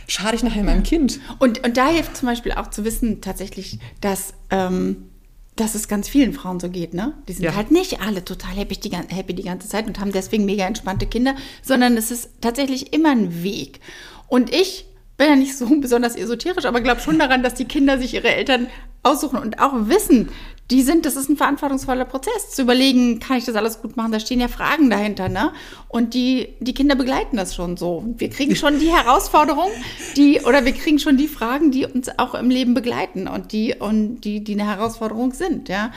schade 0.09 0.37
ich 0.37 0.43
nachher 0.43 0.63
meinem 0.65 0.85
Kind. 0.85 1.21
Und, 1.39 1.67
und 1.67 1.77
da 1.77 1.89
hilft 1.89 2.17
zum 2.17 2.29
Beispiel 2.29 2.53
auch 2.53 2.69
zu 2.71 2.87
wissen, 2.87 3.21
tatsächlich, 3.21 3.79
dass, 4.01 4.33
ähm, 4.51 5.11
dass 5.57 5.75
es 5.75 5.89
ganz 5.89 6.09
vielen 6.09 6.33
Frauen 6.33 6.61
so 6.61 6.69
geht. 6.69 6.95
Ne? 6.95 7.15
Die 7.29 7.33
sind 7.33 7.45
Ja. 7.45 7.55
halt 7.55 7.71
nicht 7.71 8.01
alle 8.01 8.25
total 8.25 8.53
happy 8.55 8.77
die, 8.77 8.91
happy 8.95 9.35
die 9.35 9.43
ganze 9.43 9.69
Zeit 9.69 9.87
und 9.87 9.99
haben 9.99 10.13
deswegen 10.13 10.45
mega 10.45 10.67
entspannte 10.67 11.07
Kinder, 11.07 11.35
sondern 11.63 11.97
es 11.97 12.11
ist 12.11 12.31
tatsächlich 12.41 12.93
immer 12.93 13.11
ein 13.11 13.43
Weg. 13.43 13.81
Und 14.29 14.55
ich 14.55 14.87
bin 15.17 15.29
ja 15.29 15.37
nicht 15.37 15.57
so 15.57 15.67
besonders 15.81 16.15
esoterisch, 16.15 16.67
aber 16.67 16.81
glaube 16.83 17.01
schon 17.01 17.19
daran, 17.19 17.43
dass 17.43 17.55
die 17.55 17.65
Kinder 17.65 17.99
sich 17.99 18.15
ihre 18.15 18.29
Eltern 18.35 18.67
aussuchen 19.03 19.39
und 19.39 19.61
auch 19.61 19.73
wissen, 19.89 20.29
die 20.71 20.83
sind, 20.83 21.07
das 21.07 21.15
ist 21.15 21.29
ein 21.29 21.37
verantwortungsvoller 21.37 22.05
Prozess, 22.05 22.51
zu 22.51 22.63
überlegen, 22.63 23.21
kann 23.21 23.39
ich 23.39 23.45
das 23.45 23.55
alles 23.55 23.81
gut 23.81 23.97
machen? 23.97 24.11
Da 24.11 24.19
stehen 24.19 24.41
ja 24.41 24.49
Fragen 24.49 24.91
dahinter, 24.91 25.29
ne? 25.29 25.53
Und 25.89 26.15
die, 26.15 26.55
die 26.61 26.75
Kinder 26.75 26.97
begleiten 26.97 27.37
das 27.37 27.55
schon 27.55 27.77
so. 27.77 28.05
Wir 28.17 28.31
kriegen 28.31 28.57
schon 28.57 28.81
die 28.81 28.91
Herausforderungen, 28.91 29.73
die, 30.17 30.41
oder 30.41 30.65
wir 30.65 30.73
kriegen 30.73 30.99
schon 30.99 31.17
die 31.17 31.29
Fragen, 31.29 31.71
die 31.71 31.87
uns 31.87 32.11
auch 32.19 32.35
im 32.35 32.51
Leben 32.51 32.75
begleiten 32.75 33.29
und 33.29 33.53
die, 33.53 33.77
und 33.79 34.23
die, 34.23 34.43
die 34.43 34.55
eine 34.55 34.67
Herausforderung 34.67 35.33
sind, 35.33 35.69
ja. 35.69 35.93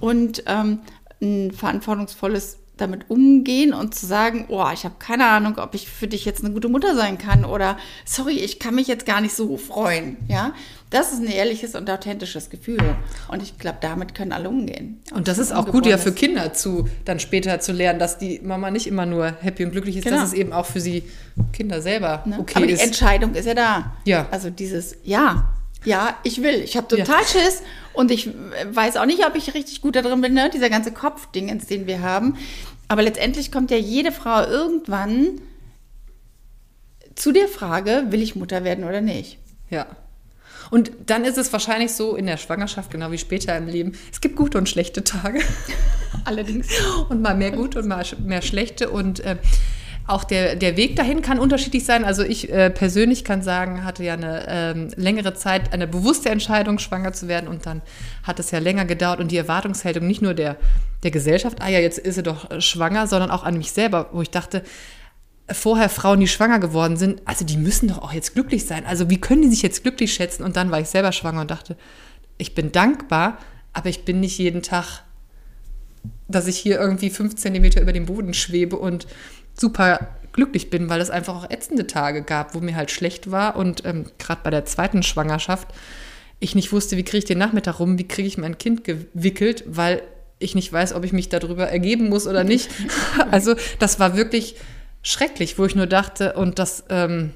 Und 0.00 0.42
ähm, 0.46 0.80
ein 1.20 1.52
verantwortungsvolles 1.52 2.58
damit 2.76 3.08
umgehen 3.08 3.72
und 3.72 3.94
zu 3.94 4.04
sagen, 4.06 4.46
oh, 4.48 4.66
ich 4.72 4.84
habe 4.84 4.96
keine 4.98 5.26
Ahnung, 5.26 5.58
ob 5.58 5.74
ich 5.74 5.88
für 5.88 6.08
dich 6.08 6.24
jetzt 6.24 6.44
eine 6.44 6.52
gute 6.52 6.68
Mutter 6.68 6.96
sein 6.96 7.18
kann 7.18 7.44
oder 7.44 7.76
sorry, 8.04 8.32
ich 8.38 8.58
kann 8.58 8.74
mich 8.74 8.88
jetzt 8.88 9.06
gar 9.06 9.20
nicht 9.20 9.34
so 9.34 9.56
freuen, 9.56 10.16
ja. 10.28 10.52
Das 10.90 11.12
ist 11.12 11.20
ein 11.20 11.26
ehrliches 11.26 11.74
und 11.74 11.90
authentisches 11.90 12.50
Gefühl 12.50 12.78
und 13.28 13.42
ich 13.42 13.58
glaube, 13.58 13.78
damit 13.80 14.14
können 14.14 14.32
alle 14.32 14.48
umgehen. 14.48 15.00
Und 15.12 15.26
das 15.26 15.38
ist 15.38 15.52
auch 15.52 15.66
gut 15.66 15.86
ja 15.86 15.98
für 15.98 16.12
Kinder 16.12 16.52
zu, 16.52 16.88
dann 17.04 17.18
später 17.18 17.58
zu 17.60 17.72
lernen, 17.72 17.98
dass 17.98 18.18
die 18.18 18.40
Mama 18.44 18.70
nicht 18.70 18.86
immer 18.86 19.04
nur 19.06 19.26
happy 19.40 19.64
und 19.64 19.72
glücklich 19.72 19.96
ist, 19.96 20.04
Genau. 20.04 20.18
dass 20.18 20.28
es 20.28 20.34
eben 20.34 20.52
auch 20.52 20.66
für 20.66 20.80
sie 20.80 21.02
Kinder 21.52 21.80
selber 21.82 22.22
Ne? 22.26 22.38
okay 22.38 22.54
Aber 22.56 22.66
die 22.66 22.74
ist. 22.74 22.82
Entscheidung 22.84 23.34
ist 23.34 23.46
ja 23.46 23.54
da. 23.54 23.92
Ja. 24.04 24.28
Also 24.30 24.50
dieses 24.50 24.96
Ja, 25.02 25.53
ja, 25.84 26.16
ich 26.22 26.42
will. 26.42 26.60
Ich 26.62 26.76
habe 26.76 26.88
total 26.88 27.22
Ja. 27.22 27.26
Schiss 27.26 27.62
und 27.92 28.10
ich 28.10 28.28
weiß 28.72 28.96
auch 28.96 29.06
nicht, 29.06 29.26
ob 29.26 29.34
ich 29.36 29.54
richtig 29.54 29.80
gut 29.80 29.96
da 29.96 30.02
drin 30.02 30.20
bin, 30.20 30.34
ne? 30.34 30.50
dieser 30.52 30.70
ganze 30.70 30.92
Kopfdingens, 30.92 31.66
den 31.66 31.86
wir 31.86 32.00
haben. 32.02 32.36
Aber 32.88 33.02
letztendlich 33.02 33.50
kommt 33.50 33.70
ja 33.70 33.76
jede 33.76 34.12
Frau 34.12 34.44
irgendwann 34.44 35.40
zu 37.14 37.32
der 37.32 37.48
Frage, 37.48 38.06
will 38.10 38.22
ich 38.22 38.34
Mutter 38.36 38.64
werden 38.64 38.84
oder 38.84 39.00
nicht? 39.00 39.38
Ja. 39.70 39.86
Und 40.70 40.90
dann 41.06 41.24
ist 41.24 41.38
es 41.38 41.52
wahrscheinlich 41.52 41.92
so 41.92 42.16
in 42.16 42.26
der 42.26 42.36
Schwangerschaft, 42.36 42.90
genau 42.90 43.10
wie 43.10 43.18
später 43.18 43.56
im 43.56 43.68
Leben, 43.68 43.92
es 44.10 44.20
gibt 44.20 44.36
gute 44.36 44.58
und 44.58 44.68
schlechte 44.68 45.04
Tage. 45.04 45.40
Allerdings. 46.24 46.68
und 47.08 47.22
mal 47.22 47.36
mehr 47.36 47.52
gute 47.52 47.80
und 47.80 47.88
mal 47.88 48.04
mehr 48.24 48.42
schlechte. 48.42 48.90
Und 48.90 49.20
äh, 49.20 49.36
auch 50.06 50.24
der, 50.24 50.56
der 50.56 50.76
Weg 50.76 50.96
dahin 50.96 51.22
kann 51.22 51.38
unterschiedlich 51.38 51.84
sein. 51.84 52.04
Also 52.04 52.22
ich 52.22 52.52
äh, 52.52 52.70
persönlich 52.70 53.24
kann 53.24 53.42
sagen, 53.42 53.84
hatte 53.84 54.04
ja 54.04 54.14
eine 54.14 54.44
ähm, 54.48 54.88
längere 54.96 55.32
Zeit 55.34 55.72
eine 55.72 55.86
bewusste 55.86 56.28
Entscheidung, 56.28 56.78
schwanger 56.78 57.14
zu 57.14 57.26
werden. 57.26 57.48
Und 57.48 57.64
dann 57.64 57.80
hat 58.22 58.38
es 58.38 58.50
ja 58.50 58.58
länger 58.58 58.84
gedauert. 58.84 59.20
Und 59.20 59.30
die 59.30 59.38
Erwartungshaltung 59.38 60.06
nicht 60.06 60.20
nur 60.20 60.34
der, 60.34 60.56
der 61.04 61.10
Gesellschaft, 61.10 61.62
ah 61.62 61.68
ja, 61.68 61.78
jetzt 61.78 61.98
ist 61.98 62.16
sie 62.16 62.22
doch 62.22 62.50
äh, 62.50 62.60
schwanger, 62.60 63.06
sondern 63.06 63.30
auch 63.30 63.44
an 63.44 63.56
mich 63.56 63.72
selber, 63.72 64.10
wo 64.12 64.20
ich 64.20 64.30
dachte, 64.30 64.62
vorher 65.50 65.88
Frauen, 65.88 66.20
die 66.20 66.28
schwanger 66.28 66.58
geworden 66.58 66.96
sind, 66.96 67.22
also 67.26 67.44
die 67.44 67.56
müssen 67.56 67.88
doch 67.88 67.98
auch 67.98 68.12
jetzt 68.12 68.34
glücklich 68.34 68.66
sein. 68.66 68.84
Also 68.86 69.10
wie 69.10 69.20
können 69.20 69.42
die 69.42 69.48
sich 69.48 69.62
jetzt 69.62 69.82
glücklich 69.82 70.12
schätzen? 70.12 70.42
Und 70.42 70.56
dann 70.56 70.70
war 70.70 70.80
ich 70.80 70.88
selber 70.88 71.12
schwanger 71.12 71.42
und 71.42 71.50
dachte, 71.50 71.76
ich 72.36 72.54
bin 72.54 72.72
dankbar, 72.72 73.38
aber 73.72 73.88
ich 73.88 74.04
bin 74.04 74.20
nicht 74.20 74.38
jeden 74.38 74.62
Tag, 74.62 75.02
dass 76.28 76.46
ich 76.46 76.58
hier 76.58 76.78
irgendwie 76.78 77.10
fünf 77.10 77.36
Zentimeter 77.36 77.80
über 77.80 77.92
dem 77.92 78.06
Boden 78.06 78.34
schwebe 78.34 78.76
und 78.76 79.06
super 79.54 80.16
glücklich 80.32 80.68
bin, 80.68 80.88
weil 80.88 81.00
es 81.00 81.10
einfach 81.10 81.36
auch 81.36 81.50
ätzende 81.50 81.86
Tage 81.86 82.22
gab, 82.22 82.54
wo 82.54 82.60
mir 82.60 82.76
halt 82.76 82.90
schlecht 82.90 83.30
war 83.30 83.56
und 83.56 83.84
ähm, 83.84 84.06
gerade 84.18 84.40
bei 84.42 84.50
der 84.50 84.64
zweiten 84.64 85.02
Schwangerschaft 85.02 85.68
ich 86.40 86.54
nicht 86.54 86.72
wusste, 86.72 86.96
wie 86.96 87.04
kriege 87.04 87.18
ich 87.18 87.24
den 87.24 87.38
Nachmittag 87.38 87.78
rum, 87.78 87.98
wie 87.98 88.08
kriege 88.08 88.28
ich 88.28 88.36
mein 88.36 88.58
Kind 88.58 88.84
gewickelt, 88.84 89.64
weil 89.66 90.02
ich 90.38 90.54
nicht 90.54 90.72
weiß, 90.72 90.92
ob 90.92 91.04
ich 91.04 91.12
mich 91.12 91.28
darüber 91.28 91.68
ergeben 91.68 92.08
muss 92.08 92.26
oder 92.26 92.44
nicht. 92.44 92.70
Also 93.30 93.54
das 93.78 94.00
war 94.00 94.16
wirklich 94.16 94.56
schrecklich, 95.02 95.58
wo 95.58 95.64
ich 95.64 95.74
nur 95.74 95.86
dachte, 95.86 96.34
und 96.34 96.58
das, 96.58 96.84
ähm, 96.90 97.32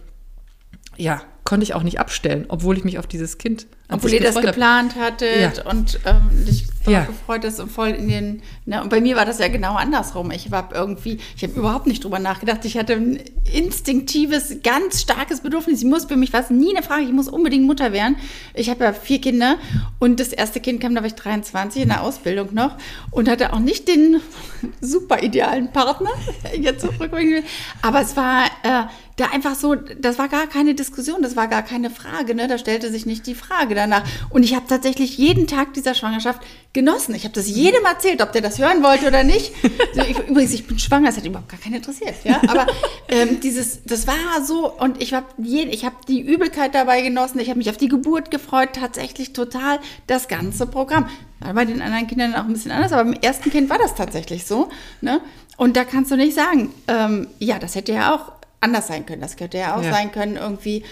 ja, 0.97 1.23
konnte 1.45 1.65
ich 1.65 1.75
auch 1.75 1.83
nicht 1.83 2.01
abstellen, 2.01 2.47
obwohl 2.49 2.77
ich 2.77 2.85
mich 2.85 2.99
auf 2.99 3.07
dieses 3.07 3.39
Kind 3.39 3.67
Obwohl 3.91 4.13
ihr 4.13 4.21
das 4.21 4.37
hab. 4.37 4.43
geplant 4.45 4.97
hattet 4.97 5.57
Ja. 5.57 5.71
und 5.71 5.99
ähm, 6.05 6.21
dich 6.47 6.67
Ja. 6.87 7.05
gefreut 7.05 7.45
hast 7.45 7.59
und 7.61 7.71
voll 7.73 7.89
in 7.89 8.09
den. 8.09 8.43
Ne, 8.67 8.83
und 8.83 8.89
bei 8.91 9.01
mir 9.01 9.17
war 9.17 9.25
das 9.25 9.39
ja 9.39 9.49
genau 9.49 9.75
andersrum. 9.75 10.31
Ich 10.31 10.51
habe 10.51 10.75
irgendwie, 10.75 11.19
ich 11.37 11.43
habe 11.43 11.53
überhaupt 11.55 11.87
nicht 11.87 12.05
drüber 12.05 12.19
nachgedacht. 12.19 12.65
Ich 12.65 12.77
hatte 12.79 12.95
ein 12.95 13.19
instinktives, 13.53 14.59
ganz 14.63 15.03
starkes 15.03 15.41
Bedürfnis. 15.41 15.81
Ich 15.81 15.85
muss 15.87 16.07
für 16.07 16.17
mich 16.17 16.33
was 16.33 16.51
nie 16.51 16.75
eine 16.75 16.83
Frage. 16.85 17.03
Ich 17.05 17.13
muss 17.13 17.29
unbedingt 17.29 17.65
Mutter 17.67 17.93
werden. 17.93 18.17
Ich 18.55 18.69
habe 18.71 18.85
ja 18.85 18.93
vier 18.93 19.21
Kinder 19.21 19.57
und 19.99 20.21
das 20.21 20.29
erste 20.33 20.61
Kind 20.61 20.81
kam, 20.81 20.95
da 20.95 21.01
war 21.03 21.07
ich 21.07 21.15
23 21.15 21.83
in 21.83 21.89
der 21.89 22.03
Ausbildung 22.03 22.55
noch 22.55 22.77
und 23.11 23.29
hatte 23.29 23.53
auch 23.53 23.59
nicht 23.61 23.89
den 23.89 24.21
super 24.81 25.23
idealen 25.23 25.71
Partner. 25.73 26.11
Jetzt 26.59 26.83
so 26.83 26.89
rückblickend. 26.89 27.45
Aber 27.83 28.01
es 28.01 28.17
war 28.17 28.45
äh, 28.63 28.85
da 29.17 29.27
einfach 29.33 29.55
so, 29.55 29.75
das 29.75 30.19
war 30.19 30.29
gar 30.29 30.47
keine 30.47 30.75
Diskussion, 30.75 31.23
das 31.23 31.37
war 31.37 31.49
gar 31.49 31.63
keine 31.63 31.91
Frage, 31.91 32.35
ne? 32.35 32.47
Da 32.49 32.57
stellte 32.59 32.91
sich 32.91 33.05
nicht 33.07 33.27
die 33.27 33.35
Frage 33.35 33.75
danach. 33.79 34.05
Und 34.31 34.43
ich 34.43 34.55
habe 34.55 34.67
tatsächlich 34.69 35.17
jeden 35.19 35.47
Tag 35.47 35.75
dieser 35.75 35.95
Schwangerschaft 35.95 36.41
genossen. 36.73 37.15
Ich 37.15 37.25
habe 37.25 37.35
das 37.35 37.49
jedem 37.49 37.85
erzählt, 37.85 38.23
ob 38.23 38.33
der 38.33 38.43
das 38.43 38.59
hören 38.59 38.83
wollte 38.83 39.07
oder 39.07 39.25
nicht. 39.25 39.53
So, 39.95 40.03
ich, 40.03 40.19
übrigens, 40.19 40.53
ich 40.53 40.67
bin 40.67 40.79
schwanger, 40.79 41.07
das 41.07 41.17
hat 41.17 41.25
überhaupt 41.25 41.49
gar 41.49 41.59
keinen 41.59 41.77
interessiert, 41.77 42.15
ja. 42.25 42.41
Aber 42.47 42.67
ähm, 43.09 43.41
dieses, 43.41 43.83
das 43.85 44.07
war 44.07 44.45
so, 44.45 44.71
und 44.73 45.03
ich 45.03 45.15
habe 45.15 45.27
ich 45.39 45.85
habe 45.85 45.97
die 46.07 46.21
Übelkeit 46.21 46.75
dabei 46.75 47.01
genossen, 47.03 47.41
ich 47.41 47.49
habe 47.49 47.59
mich 47.59 47.71
auf 47.71 47.77
die 47.77 47.89
Geburt 47.89 48.31
gefreut, 48.31 48.71
tatsächlich 48.75 49.33
total 49.33 49.81
das 50.07 50.29
ganze 50.29 50.67
Programm. 50.67 51.09
War 51.41 51.55
bei 51.55 51.65
den 51.65 51.81
anderen 51.81 52.07
Kindern 52.07 52.35
auch 52.35 52.45
ein 52.45 52.53
bisschen 52.53 52.71
anders, 52.71 52.93
aber 52.93 53.05
beim 53.05 53.21
ersten 53.21 53.51
Kind 53.51 53.71
war 53.71 53.79
das 53.79 53.95
tatsächlich 53.95 54.45
so. 54.45 54.69
Ne? 55.01 55.21
Und 55.57 55.77
da 55.77 55.85
kannst 55.85 56.11
du 56.11 56.17
nicht 56.17 56.35
sagen, 56.35 56.73
ähm, 56.87 57.29
ja, 57.39 57.59
das 57.59 57.75
hätte 57.75 57.93
ja 57.93 58.15
auch 58.15 58.33
anders 58.61 58.89
sein 58.89 59.07
können. 59.07 59.21
Das 59.21 59.37
könnte 59.37 59.59
ja 59.59 59.77
auch 59.77 59.83
ja. 59.83 59.93
sein 59.93 60.13
können, 60.13 60.37
irgendwie 60.37 60.85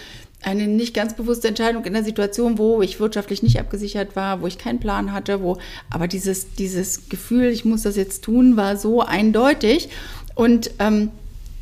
eine 0.43 0.67
nicht 0.67 0.93
ganz 0.93 1.15
bewusste 1.15 1.47
Entscheidung 1.47 1.83
in 1.85 1.93
der 1.93 2.03
Situation, 2.03 2.57
wo 2.57 2.81
ich 2.81 2.99
wirtschaftlich 2.99 3.43
nicht 3.43 3.59
abgesichert 3.59 4.15
war, 4.15 4.41
wo 4.41 4.47
ich 4.47 4.57
keinen 4.57 4.79
Plan 4.79 5.11
hatte, 5.11 5.41
wo, 5.41 5.57
aber 5.89 6.07
dieses, 6.07 6.53
dieses 6.53 7.09
Gefühl, 7.09 7.45
ich 7.47 7.65
muss 7.65 7.81
das 7.81 7.95
jetzt 7.95 8.23
tun, 8.23 8.55
war 8.55 8.77
so 8.77 9.01
eindeutig. 9.01 9.89
Und 10.35 10.71
ähm, 10.79 11.09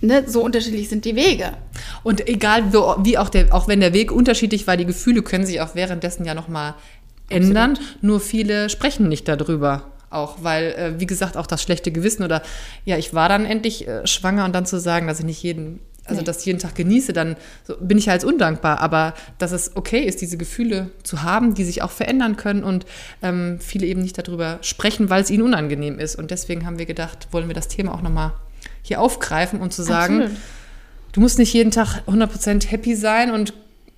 Ne, 0.02 0.26
so 0.28 0.44
unterschiedlich 0.44 0.90
sind 0.90 1.06
die 1.06 1.16
Wege. 1.16 1.54
Und 2.04 2.28
egal, 2.28 2.74
wie 2.74 3.18
auch, 3.18 3.30
der, 3.30 3.54
auch 3.56 3.68
wenn 3.68 3.80
der 3.80 3.94
Weg 3.94 4.12
unterschiedlich 4.12 4.68
war, 4.68 4.78
die 4.78 4.86
Gefühle 4.86 5.24
können 5.24 5.46
sich 5.46 5.62
auch 5.62 5.74
währenddessen 5.74 6.26
ja 6.26 6.36
nochmal 6.36 6.76
ändern. 7.30 7.72
Absolut. 7.72 8.04
Nur 8.04 8.20
viele 8.20 8.70
sprechen 8.70 9.08
nicht 9.08 9.28
darüber. 9.28 9.84
Auch, 10.10 10.44
weil, 10.44 10.66
äh, 10.74 11.00
wie 11.00 11.08
gesagt, 11.08 11.38
auch 11.38 11.48
das 11.48 11.64
schlechte 11.64 11.92
Gewissen 11.92 12.24
oder 12.24 12.44
ja, 12.86 12.98
ich 12.98 13.14
war 13.14 13.30
dann 13.30 13.46
endlich 13.46 13.88
äh, 13.88 14.06
schwanger 14.06 14.46
und 14.46 14.54
dann 14.54 14.66
zu 14.66 14.80
sagen, 14.80 15.08
dass 15.08 15.20
ich 15.20 15.26
nicht 15.26 15.42
jeden, 15.42 15.80
also 16.06 16.22
nee. 16.22 16.26
das 16.26 16.46
jeden 16.46 16.60
Tag 16.60 16.76
genieße, 16.76 17.14
dann 17.14 17.36
so, 17.64 17.76
bin 17.80 17.98
ich 17.98 18.10
halt 18.10 18.24
undankbar. 18.24 18.80
Aber 18.80 19.14
dass 19.38 19.52
es 19.52 19.76
okay 19.76 20.02
ist, 20.02 20.22
diese 20.22 20.38
Gefühle 20.38 20.92
zu 21.04 21.24
haben, 21.24 21.56
die 21.56 21.64
sich 21.64 21.82
auch 21.82 21.92
verändern 21.92 22.38
können 22.38 22.64
und 22.64 22.86
ähm, 23.22 23.60
viele 23.60 23.88
eben 23.88 24.02
nicht 24.02 24.18
darüber 24.18 24.60
sprechen, 24.62 25.10
weil 25.10 25.22
es 25.24 25.32
ihnen 25.32 25.44
unangenehm 25.44 26.00
ist. 26.00 26.16
Und 26.16 26.32
deswegen 26.32 26.66
haben 26.66 26.78
wir 26.78 26.86
gedacht, 26.86 27.28
wollen 27.32 27.48
wir 27.48 27.56
das 27.56 27.68
Thema 27.68 27.94
auch 27.94 28.02
nochmal 28.02 28.34
hier 28.82 29.02
aufgreifen 29.02 29.60
und 29.60 29.74
zu 29.74 29.84
sagen, 29.84 30.22
Absolut. 30.22 30.42
du 31.14 31.20
musst 31.22 31.40
nicht 31.40 31.54
jeden 31.54 31.72
Tag 31.72 32.04
100% 32.08 32.68
happy 32.68 32.96
sein 32.96 33.32
und 33.32 33.54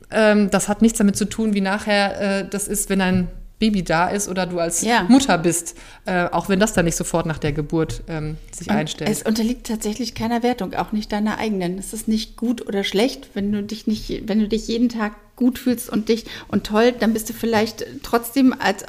ähm, 0.09 0.49
das 0.49 0.69
hat 0.69 0.81
nichts 0.81 0.97
damit 0.97 1.17
zu 1.17 1.25
tun, 1.25 1.53
wie 1.53 1.61
nachher 1.61 2.39
äh, 2.39 2.47
das 2.49 2.67
ist, 2.67 2.89
wenn 2.89 3.01
ein 3.01 3.27
Baby 3.59 3.83
da 3.83 4.07
ist 4.07 4.29
oder 4.29 4.45
du 4.45 4.59
als 4.59 4.81
ja. 4.81 5.03
Mutter 5.09 5.37
bist, 5.37 5.75
äh, 6.05 6.25
auch 6.25 6.47
wenn 6.47 6.59
das 6.59 6.73
dann 6.73 6.85
nicht 6.85 6.95
sofort 6.95 7.25
nach 7.25 7.39
der 7.39 7.53
Geburt 7.53 8.03
ähm, 8.07 8.37
sich 8.51 8.69
und 8.69 8.75
einstellt. 8.75 9.09
Es 9.09 9.23
unterliegt 9.23 9.65
tatsächlich 9.65 10.13
keiner 10.13 10.43
Wertung, 10.43 10.73
auch 10.75 10.91
nicht 10.91 11.11
deiner 11.11 11.39
eigenen. 11.39 11.79
Es 11.79 11.91
ist 11.93 12.07
nicht 12.07 12.37
gut 12.37 12.67
oder 12.67 12.83
schlecht, 12.83 13.29
wenn 13.33 13.51
du 13.51 13.63
dich 13.63 13.87
nicht, 13.87 14.27
wenn 14.27 14.39
du 14.39 14.47
dich 14.47 14.67
jeden 14.67 14.89
Tag 14.89 15.13
gut 15.35 15.57
fühlst 15.57 15.89
und 15.89 16.09
dich 16.09 16.25
und 16.47 16.65
toll, 16.65 16.91
dann 16.91 17.13
bist 17.13 17.29
du 17.29 17.33
vielleicht 17.33 17.85
trotzdem 18.03 18.53
als 18.57 18.85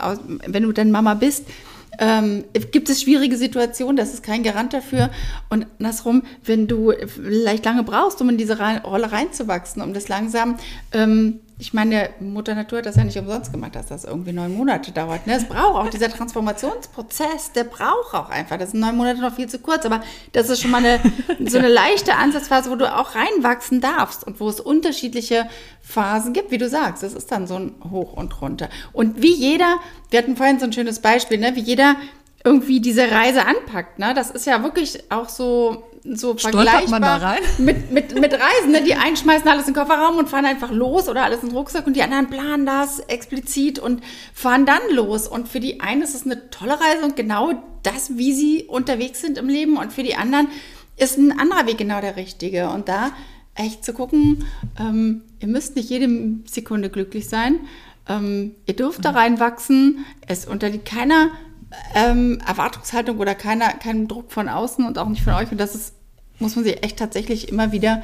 wenn 0.47 0.63
du 0.63 0.73
dann 0.73 0.91
Mama 0.91 1.15
bist, 1.15 1.45
ähm, 1.99 2.45
gibt 2.71 2.89
es 2.89 3.03
schwierige 3.03 3.37
Situationen, 3.37 3.97
das 3.97 4.15
ist 4.15 4.23
kein 4.23 4.43
Garant 4.43 4.73
dafür. 4.73 5.11
Und 5.49 5.67
andersrum, 5.79 6.23
wenn 6.45 6.67
du 6.67 6.93
vielleicht 7.07 7.65
lange 7.65 7.83
brauchst, 7.83 8.21
um 8.21 8.29
in 8.29 8.39
diese 8.39 8.59
Rolle 8.59 9.11
reinzuwachsen, 9.11 9.83
um 9.83 9.95
das 9.95 10.09
langsam 10.09 10.57
ähm, 10.93 11.41
ich 11.61 11.75
meine, 11.75 12.11
Mutter 12.21 12.55
Natur 12.55 12.79
hat 12.79 12.87
das 12.87 12.95
ja 12.95 13.03
nicht 13.03 13.19
umsonst 13.19 13.51
gemacht, 13.51 13.75
dass 13.75 13.87
das 13.87 14.05
irgendwie 14.05 14.33
neun 14.33 14.57
Monate 14.57 14.93
dauert. 14.93 15.27
Ne? 15.27 15.35
Es 15.35 15.45
braucht 15.45 15.75
auch 15.75 15.91
dieser 15.91 16.09
Transformationsprozess, 16.09 17.51
der 17.51 17.65
braucht 17.65 18.15
auch 18.15 18.31
einfach. 18.31 18.59
Das 18.59 18.71
sind 18.71 18.81
neun 18.81 18.97
Monate 18.97 19.21
noch 19.21 19.35
viel 19.35 19.49
zu 19.49 19.59
kurz, 19.59 19.85
aber 19.85 20.01
das 20.33 20.49
ist 20.51 20.63
schon 20.63 20.71
mal 20.71 20.85
eine, 20.85 21.01
so 21.51 21.59
eine 21.59 21.67
leichte 21.67 22.15
Ansatzphase, 22.15 22.71
wo 22.71 22.77
du 22.77 22.95
auch 22.95 23.17
reinwachsen 23.17 23.81
darfst 23.81 24.25
und 24.25 24.39
wo 24.39 24.49
es 24.49 24.61
unterschiedliche 24.61 25.49
Phasen 25.83 26.33
gibt, 26.33 26.53
wie 26.53 26.59
du 26.59 26.69
sagst. 26.69 27.03
Das 27.03 27.13
ist 27.13 27.33
dann 27.33 27.49
so 27.49 27.57
ein 27.57 27.75
Hoch 27.91 28.13
und 28.13 28.41
runter. 28.41 28.69
Und 28.93 29.21
wie 29.21 29.35
jeder, 29.35 29.79
wir 30.11 30.21
hatten 30.21 30.37
vorhin 30.37 30.61
so 30.61 30.67
ein 30.67 30.73
schönes 30.73 31.01
Beispiel, 31.01 31.39
ne? 31.39 31.57
wie 31.57 31.61
jeder 31.61 31.97
irgendwie 32.45 32.81
diese 32.81 33.11
Reise 33.11 33.45
anpackt. 33.45 33.99
Ne? 33.99 34.15
Das 34.15 34.31
ist 34.31 34.47
ja 34.47 34.63
wirklich 34.63 35.11
auch 35.11 35.29
so 35.29 35.88
so 36.05 36.37
vergleichbar 36.37 36.89
man 36.89 37.03
da 37.03 37.17
rein? 37.17 37.41
Mit, 37.59 37.91
mit, 37.91 38.19
mit 38.19 38.33
Reisen. 38.33 38.71
Ne? 38.71 38.83
Die 38.83 38.95
einen 38.95 39.17
schmeißen 39.17 39.49
alles 39.49 39.67
in 39.67 39.75
den 39.75 39.83
Kofferraum 39.83 40.17
und 40.17 40.29
fahren 40.29 40.45
einfach 40.45 40.71
los 40.71 41.09
oder 41.09 41.25
alles 41.25 41.43
in 41.43 41.49
den 41.49 41.57
Rucksack 41.57 41.87
und 41.87 41.95
die 41.95 42.03
anderen 42.03 42.29
planen 42.29 42.67
das 42.67 43.01
explizit 43.01 43.79
und 43.79 44.03
fahren 44.33 44.67
dann 44.67 44.81
los. 44.93 45.27
Und 45.29 45.49
für 45.49 45.61
die 45.61 45.81
einen 45.81 46.03
ist 46.03 46.15
es 46.15 46.25
eine 46.25 46.51
tolle 46.51 46.75
Reise 46.81 47.05
und 47.05 47.17
genau 47.17 47.53
das, 47.83 48.17
wie 48.17 48.33
sie 48.33 48.65
unterwegs 48.65 49.21
sind 49.21 49.39
im 49.39 49.49
Leben. 49.49 49.77
Und 49.77 49.93
für 49.93 50.03
die 50.03 50.15
anderen 50.15 50.49
ist 50.97 51.19
ein 51.19 51.39
anderer 51.39 51.67
Weg 51.67 51.79
genau 51.79 52.01
der 52.01 52.17
richtige. 52.17 52.69
Und 52.71 52.89
da 52.89 53.11
echt 53.55 53.85
zu 53.85 53.93
gucken, 53.93 54.45
ähm, 54.79 55.23
ihr 55.41 55.49
müsst 55.49 55.77
nicht 55.77 55.91
jede 55.91 56.09
Sekunde 56.47 56.91
glücklich 56.91 57.29
sein. 57.29 57.61
Ähm, 58.09 58.55
ihr 58.67 58.75
dürft 58.75 59.05
da 59.05 59.11
reinwachsen. 59.11 60.05
Es 60.27 60.47
unterliegt 60.47 60.87
keiner 60.87 61.31
ähm, 61.95 62.41
Erwartungshaltung 62.47 63.19
oder 63.19 63.35
keiner, 63.35 63.69
keinem 63.75 64.09
Druck 64.09 64.33
von 64.33 64.49
außen 64.49 64.87
und 64.87 64.99
auch 64.99 65.09
nicht 65.09 65.23
von 65.23 65.35
euch. 65.35 65.51
Und 65.51 65.59
das 65.59 65.75
ist, 65.75 65.95
muss 66.39 66.57
man 66.57 66.65
sich 66.65 66.83
echt 66.83 66.99
tatsächlich 66.99 67.49
immer 67.49 67.73
wieder 67.73 68.03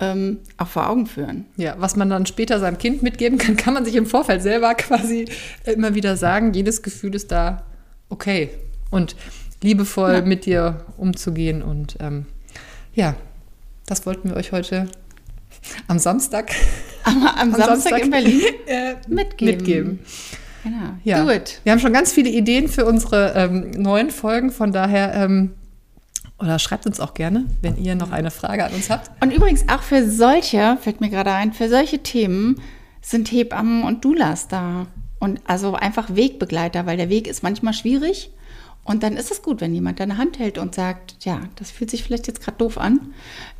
ähm, 0.00 0.38
auch 0.56 0.68
vor 0.68 0.88
Augen 0.88 1.06
führen. 1.06 1.46
Ja, 1.56 1.74
was 1.78 1.96
man 1.96 2.08
dann 2.10 2.26
später 2.26 2.58
seinem 2.58 2.78
Kind 2.78 3.02
mitgeben 3.02 3.38
kann, 3.38 3.56
kann 3.58 3.74
man 3.74 3.84
sich 3.84 3.94
im 3.94 4.06
Vorfeld 4.06 4.42
selber 4.42 4.74
quasi 4.74 5.26
immer 5.64 5.94
wieder 5.94 6.16
sagen. 6.16 6.52
Jedes 6.54 6.82
Gefühl 6.82 7.14
ist 7.14 7.30
da 7.30 7.64
okay 8.08 8.50
und 8.90 9.16
liebevoll 9.62 10.14
ja. 10.14 10.20
mit 10.22 10.46
dir 10.46 10.84
umzugehen. 10.96 11.62
Und 11.62 11.96
ähm, 12.00 12.26
ja, 12.94 13.14
das 13.86 14.06
wollten 14.06 14.30
wir 14.30 14.36
euch 14.36 14.52
heute 14.52 14.88
am 15.86 15.98
Samstag, 15.98 16.52
am, 17.04 17.26
am, 17.26 17.28
am 17.36 17.50
Samstag, 17.50 17.68
Samstag, 17.68 18.02
in 18.02 18.10
Berlin 18.10 18.42
äh, 18.66 18.94
mitgeben. 19.08 19.56
mitgeben. 19.56 19.98
Genau. 20.62 20.94
Ja. 21.04 21.24
Do 21.24 21.30
it. 21.30 21.60
Wir 21.64 21.72
haben 21.72 21.80
schon 21.80 21.92
ganz 21.92 22.12
viele 22.12 22.30
Ideen 22.30 22.68
für 22.68 22.84
unsere 22.84 23.32
ähm, 23.34 23.70
neuen 23.72 24.10
Folgen, 24.10 24.50
von 24.50 24.72
daher. 24.72 25.14
Ähm, 25.14 25.52
oder 26.38 26.58
schreibt 26.58 26.86
uns 26.86 26.98
auch 26.98 27.14
gerne, 27.14 27.46
wenn 27.60 27.76
ihr 27.76 27.94
noch 27.94 28.10
eine 28.10 28.30
Frage 28.32 28.64
an 28.64 28.72
uns 28.72 28.90
habt. 28.90 29.10
Und 29.22 29.32
übrigens 29.32 29.68
auch 29.68 29.82
für 29.82 30.08
solche, 30.10 30.76
fällt 30.80 31.00
mir 31.00 31.08
gerade 31.08 31.32
ein, 31.32 31.52
für 31.52 31.68
solche 31.68 32.00
Themen 32.00 32.60
sind 33.00 33.30
Hebammen 33.30 33.84
und 33.84 34.04
Doulas 34.04 34.48
da. 34.48 34.86
Und 35.20 35.40
also 35.44 35.74
einfach 35.74 36.16
Wegbegleiter, 36.16 36.84
weil 36.84 36.96
der 36.96 37.08
Weg 37.08 37.28
ist 37.28 37.44
manchmal 37.44 37.74
schwierig. 37.74 38.30
Und 38.84 39.04
dann 39.04 39.16
ist 39.16 39.30
es 39.30 39.42
gut, 39.42 39.60
wenn 39.60 39.72
jemand 39.72 40.00
deine 40.00 40.18
Hand 40.18 40.40
hält 40.40 40.58
und 40.58 40.74
sagt, 40.74 41.24
ja, 41.24 41.42
das 41.56 41.70
fühlt 41.70 41.90
sich 41.90 42.02
vielleicht 42.02 42.26
jetzt 42.26 42.42
gerade 42.42 42.58
doof 42.58 42.78
an. 42.78 43.12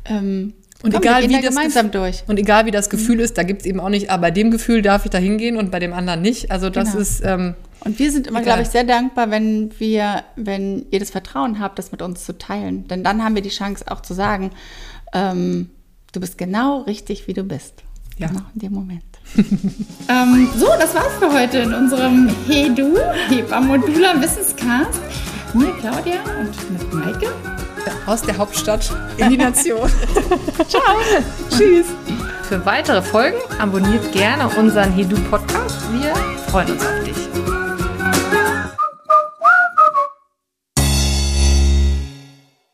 Ähm, 0.03 0.53
und 0.83 0.91
Komm, 0.91 1.01
egal, 1.01 1.23
wie 1.23 1.41
das 1.41 1.41
gemeinsam 1.41 1.91
durch. 1.91 2.25
Und 2.27 2.37
egal 2.37 2.65
wie 2.65 2.71
das 2.71 2.89
Gefühl 2.89 3.21
ist, 3.21 3.37
da 3.37 3.43
gibt 3.43 3.61
es 3.61 3.65
eben 3.65 3.79
auch 3.79 3.87
nicht, 3.87 4.09
aber 4.09 4.23
bei 4.23 4.31
dem 4.31 4.51
Gefühl 4.51 4.81
darf 4.81 5.05
ich 5.05 5.11
da 5.11 5.17
hingehen 5.17 5.55
und 5.55 5.71
bei 5.71 5.79
dem 5.79 5.93
anderen 5.93 6.21
nicht. 6.21 6.51
Also 6.51 6.69
das 6.69 6.91
genau. 6.91 7.01
ist. 7.01 7.21
Ähm, 7.23 7.55
und 7.85 7.99
wir 7.99 8.11
sind 8.11 8.27
immer, 8.27 8.41
glaube 8.41 8.63
ich, 8.63 8.67
sehr 8.67 8.83
dankbar, 8.83 9.31
wenn 9.31 9.71
wir, 9.79 10.23
wenn 10.35 10.85
ihr 10.91 10.99
das 10.99 11.09
Vertrauen 11.09 11.61
habt, 11.61 11.79
das 11.79 11.93
mit 11.93 12.01
uns 12.01 12.25
zu 12.25 12.37
teilen. 12.37 12.85
Denn 12.89 13.01
dann 13.01 13.23
haben 13.23 13.33
wir 13.33 13.41
die 13.41 13.49
Chance 13.49 13.85
auch 13.87 14.01
zu 14.01 14.13
sagen, 14.13 14.51
ähm, 15.13 15.69
du 16.11 16.19
bist 16.19 16.37
genau 16.37 16.81
richtig, 16.81 17.27
wie 17.27 17.33
du 17.33 17.43
bist. 17.43 17.75
Ja. 18.17 18.27
Genau 18.27 18.41
in 18.53 18.59
dem 18.59 18.73
Moment. 18.73 19.03
ähm, 19.35 20.49
so, 20.57 20.67
das 20.79 20.93
war's 20.93 21.13
für 21.17 21.31
heute 21.31 21.59
in 21.59 21.73
unserem 21.73 22.29
Hey 22.45 22.69
Du, 22.75 22.97
Hebamodula 23.29 24.21
Wissenscast. 24.21 24.99
Mir, 25.53 25.73
Claudia 25.79 26.19
und 26.39 26.71
mit 26.71 26.93
Maike 26.93 27.27
aus 28.05 28.21
der 28.21 28.37
Hauptstadt 28.37 28.89
in 29.17 29.29
die 29.29 29.37
Nation. 29.37 29.89
Ciao. 30.67 30.81
Tschüss. 31.49 31.87
Für 32.47 32.65
weitere 32.65 33.01
Folgen 33.01 33.37
abonniert 33.59 34.11
gerne 34.11 34.47
unseren 34.57 34.91
Hedu 34.91 35.15
Podcast. 35.29 35.77
Wir 35.91 36.13
freuen 36.49 36.71
uns 36.71 36.85
auf. 36.85 37.02